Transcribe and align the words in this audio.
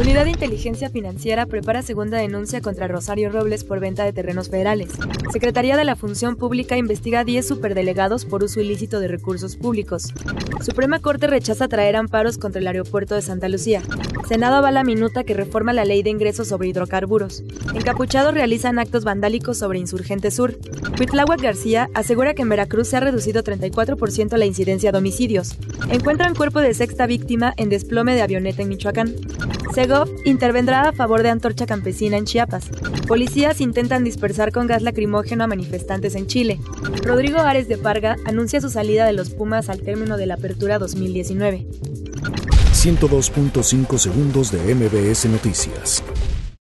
Unidad 0.00 0.26
de 0.26 0.30
Inteligencia 0.30 0.90
Financiera 0.90 1.46
prepara 1.46 1.82
segunda 1.82 2.18
denuncia 2.18 2.60
contra 2.60 2.86
Rosario 2.86 3.30
Robles 3.30 3.64
por 3.64 3.80
venta 3.80 4.04
de 4.04 4.12
terrenos 4.12 4.48
federales. 4.48 4.90
Secretaría 5.32 5.76
de 5.76 5.82
la 5.82 5.96
Función 5.96 6.36
Pública 6.36 6.76
investiga 6.76 7.20
a 7.20 7.24
10 7.24 7.48
superdelegados 7.48 8.24
por 8.24 8.44
uso 8.44 8.60
ilícito 8.60 9.00
de 9.00 9.08
recursos 9.08 9.56
públicos. 9.56 10.14
Suprema 10.60 11.00
Corte 11.00 11.26
rechaza 11.26 11.66
traer 11.66 11.96
amparos 11.96 12.38
contra 12.38 12.60
el 12.60 12.68
aeropuerto 12.68 13.16
de 13.16 13.22
Santa 13.22 13.48
Lucía. 13.48 13.82
Senado 14.28 14.56
avala 14.56 14.84
minuta 14.84 15.24
que 15.24 15.34
reforma 15.34 15.72
la 15.72 15.84
ley 15.84 16.04
de 16.04 16.10
ingresos 16.10 16.46
sobre 16.46 16.68
hidrocarburos. 16.68 17.42
Encapuchados 17.74 18.34
realizan 18.34 18.78
actos 18.78 19.02
vandálicos 19.02 19.58
sobre 19.58 19.80
Insurgente 19.80 20.30
Sur. 20.30 20.56
Huitláhuac 21.00 21.40
García 21.40 21.88
asegura 21.94 22.34
que 22.34 22.42
en 22.42 22.50
Veracruz 22.50 22.86
se 22.86 22.98
ha 22.98 23.00
reducido 23.00 23.42
34% 23.42 24.36
la 24.36 24.46
incidencia 24.46 24.92
de 24.92 24.98
homicidios. 24.98 25.56
Encuentran 25.90 26.36
cuerpo 26.36 26.60
de 26.60 26.72
sexta 26.74 27.06
víctima 27.06 27.52
en 27.56 27.68
desplome 27.68 28.14
de 28.14 28.22
avioneta 28.22 28.62
en 28.62 28.68
Michoacán. 28.68 29.14
Intervendrá 30.24 30.82
a 30.88 30.92
favor 30.92 31.22
de 31.22 31.30
antorcha 31.30 31.64
campesina 31.64 32.18
en 32.18 32.26
Chiapas. 32.26 32.68
Policías 33.06 33.60
intentan 33.60 34.04
dispersar 34.04 34.52
con 34.52 34.66
gas 34.66 34.82
lacrimógeno 34.82 35.44
a 35.44 35.46
manifestantes 35.46 36.14
en 36.14 36.26
Chile. 36.26 36.60
Rodrigo 37.02 37.38
Ares 37.38 37.68
de 37.68 37.78
Parga 37.78 38.16
anuncia 38.26 38.60
su 38.60 38.68
salida 38.68 39.06
de 39.06 39.14
los 39.14 39.30
Pumas 39.30 39.70
al 39.70 39.80
término 39.80 40.18
de 40.18 40.26
la 40.26 40.34
apertura 40.34 40.78
2019. 40.78 41.66
102.5 42.72 43.98
segundos 43.98 44.52
de 44.52 44.74
MBS 44.74 45.24
Noticias. 45.26 46.04